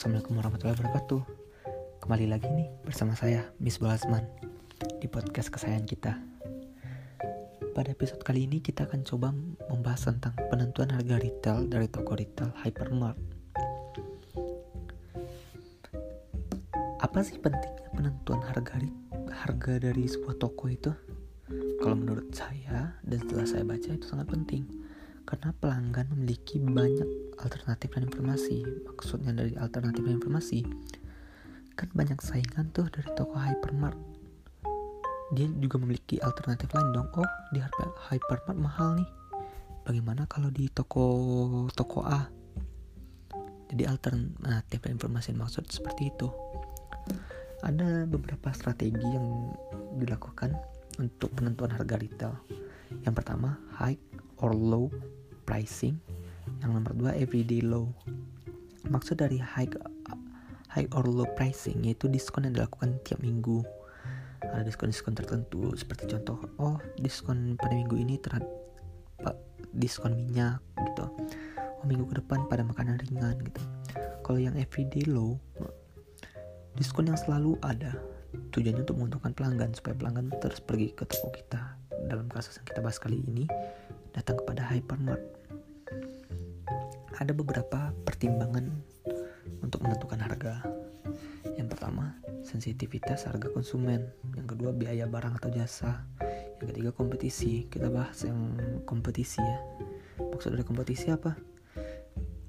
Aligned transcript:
Assalamualaikum 0.00 0.40
warahmatullahi 0.40 0.76
wabarakatuh. 0.80 1.22
Kembali 2.00 2.26
lagi 2.32 2.48
nih 2.48 2.72
bersama 2.88 3.12
saya 3.12 3.52
Miss 3.60 3.76
Balasman 3.76 4.24
Di 4.96 5.04
podcast 5.12 5.52
kesayangan 5.52 5.84
kita. 5.84 6.16
Pada 7.76 7.92
episode 7.92 8.24
kali 8.24 8.48
ini 8.48 8.64
kita 8.64 8.88
akan 8.88 9.04
coba 9.04 9.28
membahas 9.68 10.08
tentang 10.08 10.32
penentuan 10.48 10.88
harga 10.88 11.20
retail 11.20 11.68
dari 11.68 11.84
toko 11.92 12.16
retail 12.16 12.48
Hypermart. 12.64 13.20
Apa 17.04 17.20
sih 17.20 17.36
pentingnya 17.36 17.92
penentuan 17.92 18.40
harga 18.40 18.80
harga 19.28 19.84
dari 19.84 20.08
sebuah 20.08 20.40
toko 20.40 20.72
itu? 20.72 20.96
Kalau 21.76 22.00
menurut 22.00 22.32
saya 22.32 22.96
dan 23.04 23.20
setelah 23.20 23.44
saya 23.44 23.68
baca 23.68 23.92
itu 23.92 24.08
sangat 24.08 24.32
penting 24.32 24.64
karena 25.30 25.54
pelanggan 25.62 26.10
memiliki 26.10 26.58
banyak 26.58 27.06
alternatif 27.38 27.94
dan 27.94 28.10
informasi. 28.10 28.66
Maksudnya 28.82 29.30
dari 29.30 29.54
alternatif 29.54 30.02
dan 30.02 30.18
informasi, 30.18 30.66
kan 31.78 31.86
banyak 31.94 32.18
saingan 32.18 32.74
tuh 32.74 32.90
dari 32.90 33.06
toko 33.14 33.38
hypermart. 33.38 33.94
Dia 35.30 35.46
juga 35.62 35.78
memiliki 35.78 36.18
alternatif 36.18 36.66
lain 36.74 36.90
dong. 36.90 37.06
Oh, 37.14 37.30
di 37.54 37.62
hypermart 38.10 38.58
mahal 38.58 38.98
nih. 38.98 39.10
Bagaimana 39.86 40.26
kalau 40.26 40.50
di 40.50 40.66
toko 40.66 41.06
toko 41.78 42.02
A? 42.02 42.26
Jadi 43.70 43.86
alternatif 43.86 44.82
dan 44.82 44.98
informasi 44.98 45.30
maksud 45.38 45.70
seperti 45.70 46.10
itu. 46.10 46.26
Ada 47.62 48.02
beberapa 48.10 48.50
strategi 48.50 48.98
yang 48.98 49.54
dilakukan 49.94 50.58
untuk 50.98 51.30
penentuan 51.38 51.70
harga 51.70 51.94
retail. 52.02 52.34
Yang 53.06 53.14
pertama, 53.22 53.62
high 53.78 53.94
or 54.42 54.50
low 54.58 54.90
pricing. 55.50 55.98
Yang 56.62 56.70
nomor 56.70 56.94
dua 56.94 57.10
everyday 57.18 57.58
low. 57.58 57.90
Maksud 58.86 59.18
dari 59.18 59.42
high 59.42 59.66
high 60.70 60.86
or 60.94 61.02
low 61.02 61.26
pricing 61.34 61.82
yaitu 61.82 62.06
diskon 62.06 62.46
yang 62.46 62.54
dilakukan 62.54 63.02
tiap 63.02 63.18
minggu. 63.18 63.66
Ada 64.40 64.62
diskon-diskon 64.64 65.18
tertentu 65.18 65.74
seperti 65.74 66.14
contoh 66.14 66.38
oh 66.62 66.78
diskon 67.02 67.58
pada 67.58 67.74
minggu 67.74 67.98
ini 67.98 68.16
terhadap 68.22 68.46
diskon 69.74 70.14
minyak 70.14 70.62
gitu. 70.78 71.10
Oh 71.82 71.84
minggu 71.84 72.06
ke 72.06 72.22
depan 72.22 72.46
pada 72.46 72.62
makanan 72.62 73.02
ringan 73.02 73.36
gitu. 73.42 73.62
Kalau 74.22 74.38
yang 74.38 74.54
everyday 74.54 75.02
low 75.10 75.34
diskon 76.78 77.10
yang 77.10 77.18
selalu 77.18 77.58
ada. 77.66 77.98
Tujuannya 78.54 78.86
untuk 78.86 78.94
menguntungkan 78.94 79.34
pelanggan 79.34 79.74
supaya 79.74 79.98
pelanggan 79.98 80.30
terus 80.38 80.62
pergi 80.62 80.94
ke 80.94 81.02
toko 81.02 81.34
kita. 81.34 81.74
Dalam 82.06 82.30
kasus 82.30 82.62
yang 82.62 82.66
kita 82.70 82.78
bahas 82.78 83.02
kali 83.02 83.20
ini 83.26 83.44
datang 84.14 84.38
kepada 84.38 84.62
hypermart 84.70 85.39
ada 87.20 87.36
beberapa 87.36 87.92
pertimbangan 88.08 88.72
untuk 89.60 89.84
menentukan 89.84 90.16
harga. 90.24 90.64
Yang 91.60 91.76
pertama, 91.76 92.16
sensitivitas 92.40 93.28
harga 93.28 93.52
konsumen. 93.52 94.08
Yang 94.32 94.56
kedua, 94.56 94.72
biaya 94.72 95.04
barang 95.04 95.36
atau 95.36 95.52
jasa. 95.52 96.08
Yang 96.64 96.66
ketiga, 96.72 96.90
kompetisi. 96.96 97.68
Kita 97.68 97.92
bahas 97.92 98.24
yang 98.24 98.56
kompetisi 98.88 99.44
ya. 99.44 99.60
Maksud 100.32 100.56
dari 100.56 100.64
kompetisi 100.64 101.12
apa? 101.12 101.36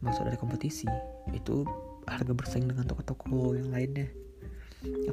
Maksud 0.02 0.24
dari 0.24 0.40
kompetisi 0.40 0.88
itu 1.36 1.68
harga 2.08 2.32
bersaing 2.32 2.72
dengan 2.72 2.88
toko-toko 2.88 3.52
yang 3.54 3.76
lainnya. 3.76 4.08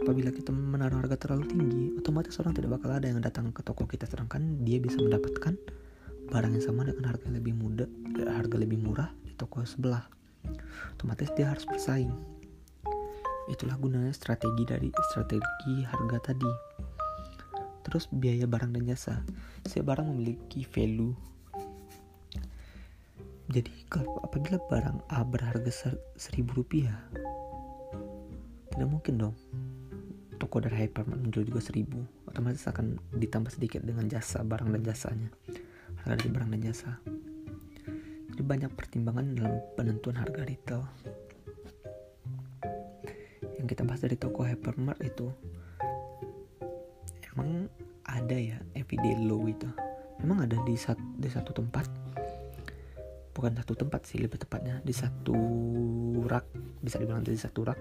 Apabila 0.01 0.33
kita 0.33 0.49
menaruh 0.49 1.05
harga 1.05 1.21
terlalu 1.29 1.45
tinggi, 1.51 1.85
otomatis 1.99 2.39
orang 2.41 2.57
tidak 2.57 2.81
bakal 2.81 2.95
ada 2.95 3.05
yang 3.05 3.21
datang 3.21 3.53
ke 3.53 3.61
toko 3.61 3.85
kita 3.85 4.09
sedangkan 4.09 4.65
dia 4.65 4.81
bisa 4.81 4.97
mendapatkan 4.97 5.61
barang 6.33 6.53
yang 6.57 6.65
sama 6.65 6.89
dengan 6.89 7.13
harga 7.13 7.29
harga 7.29 7.37
lebih 7.37 7.53
murah 7.53 7.89
toko 9.59 9.67
sebelah. 9.67 10.07
Otomatis 10.95 11.35
dia 11.35 11.51
harus 11.51 11.67
bersaing. 11.67 12.15
Itulah 13.51 13.75
gunanya 13.75 14.15
strategi 14.15 14.63
dari 14.63 14.87
strategi 15.11 15.83
harga 15.83 16.31
tadi. 16.31 16.53
Terus 17.83 18.07
biaya 18.15 18.47
barang 18.47 18.71
dan 18.71 18.87
jasa. 18.87 19.19
Setiap 19.67 19.91
barang 19.91 20.07
memiliki 20.15 20.63
value. 20.63 21.11
Jadi 23.51 23.91
apabila 24.23 24.63
barang 24.71 25.11
A 25.11 25.27
berharga 25.27 25.73
seribu 26.15 26.63
rupiah, 26.63 27.01
tidak 28.71 28.89
mungkin 28.95 29.15
dong 29.19 29.37
toko 30.39 30.63
dari 30.63 30.87
hypermart 30.87 31.19
menjual 31.19 31.51
juga 31.51 31.59
seribu 31.59 31.99
otomatis 32.31 32.63
akan 32.71 32.95
ditambah 33.11 33.51
sedikit 33.51 33.83
dengan 33.83 34.07
jasa 34.07 34.47
barang 34.47 34.71
dan 34.71 34.87
jasanya 34.87 35.29
harga 36.07 36.23
dari 36.23 36.31
barang 36.31 36.51
dan 36.55 36.61
jasa 36.63 36.91
jadi 38.39 38.55
banyak 38.55 38.71
pertimbangan 38.79 39.35
dalam 39.35 39.59
penentuan 39.75 40.15
harga 40.15 40.47
retail. 40.47 40.87
Yang 43.59 43.67
kita 43.75 43.83
bahas 43.83 43.99
dari 43.99 44.15
toko 44.15 44.47
hypermart 44.47 45.03
itu 45.03 45.27
emang 47.35 47.67
ada 48.07 48.39
ya 48.39 48.63
everyday 48.79 49.19
low 49.19 49.43
itu. 49.51 49.67
Memang 50.23 50.47
ada 50.47 50.55
di 50.63 50.79
satu, 50.79 51.03
di 51.19 51.27
satu 51.27 51.51
tempat. 51.51 51.91
Bukan 53.35 53.59
satu 53.59 53.75
tempat 53.75 54.07
sih 54.07 54.23
lebih 54.23 54.39
tepatnya 54.39 54.87
di 54.87 54.95
satu 54.95 55.35
rak 56.23 56.47
bisa 56.79 57.03
dibilang 57.03 57.27
di 57.27 57.35
satu 57.35 57.67
rak. 57.67 57.81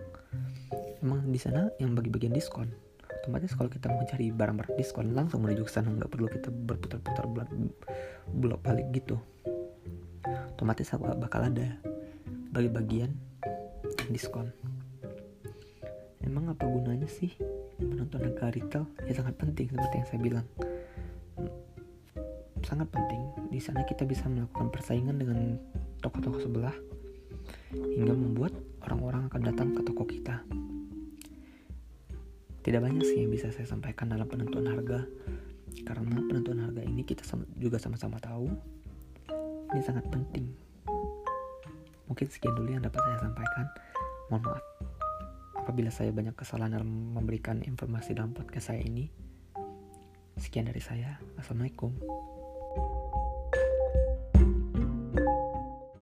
Emang 1.05 1.29
di 1.29 1.37
sana 1.37 1.69
yang 1.77 1.93
bagi-bagian 1.93 2.33
diskon 2.33 2.73
otomatis 3.21 3.53
kalau 3.53 3.69
kita 3.69 3.93
mau 3.93 4.07
cari 4.07 4.33
barang-barang 4.33 4.73
diskon 4.79 5.11
langsung 5.11 5.43
menuju 5.43 5.67
ke 5.67 5.71
sana 5.71 5.91
nggak 5.91 6.07
perlu 6.07 6.31
kita 6.31 6.47
berputar-putar 6.47 7.27
bolak 8.31 8.61
balik 8.63 8.87
gitu 8.95 9.19
otomatis 10.57 10.89
bakal 10.97 11.45
ada 11.45 11.77
bagi 12.49 12.65
bagian 12.65 13.13
diskon. 14.09 14.49
Emang 16.25 16.49
apa 16.49 16.65
gunanya 16.65 17.05
sih 17.05 17.29
menonton 17.77 18.25
harga 18.25 18.49
retail? 18.49 18.89
Ya 19.05 19.13
sangat 19.13 19.37
penting 19.37 19.69
seperti 19.69 19.95
yang 20.01 20.07
saya 20.09 20.19
bilang. 20.25 20.45
Sangat 22.65 22.89
penting. 22.89 23.21
Di 23.53 23.61
sana 23.61 23.85
kita 23.85 24.09
bisa 24.09 24.25
melakukan 24.25 24.73
persaingan 24.73 25.21
dengan 25.21 25.61
toko-toko 26.01 26.41
sebelah 26.41 26.73
hingga 27.77 28.17
membuat 28.17 28.57
orang-orang 28.81 29.29
akan 29.29 29.41
datang 29.45 29.69
ke 29.77 29.85
toko 29.85 30.09
kita. 30.09 30.41
Tidak 32.65 32.81
banyak 32.81 33.05
sih 33.05 33.23
yang 33.23 33.29
bisa 33.29 33.53
saya 33.53 33.69
sampaikan 33.69 34.09
dalam 34.09 34.25
penentuan 34.25 34.65
harga 34.73 35.05
karena 35.85 36.17
penentuan 36.25 36.65
harga 36.65 36.81
ini 36.81 37.05
kita 37.05 37.21
juga 37.61 37.77
sama-sama 37.77 38.17
tahu 38.17 38.76
ini 39.73 39.81
sangat 39.83 40.07
penting. 40.07 40.47
Mungkin 42.07 42.27
sekian 42.31 42.55
dulu 42.55 42.71
yang 42.71 42.83
dapat 42.83 43.01
saya 43.03 43.17
sampaikan. 43.19 43.65
Mohon 44.31 44.43
maaf 44.55 44.63
apabila 45.67 45.91
saya 45.91 46.15
banyak 46.15 46.31
kesalahan 46.39 46.79
dalam 46.79 47.11
memberikan 47.11 47.59
informasi 47.59 48.15
dalam 48.15 48.31
podcast 48.31 48.71
saya 48.71 48.79
ini. 48.79 49.11
Sekian 50.39 50.71
dari 50.71 50.79
saya. 50.79 51.19
Assalamualaikum. 51.35 51.91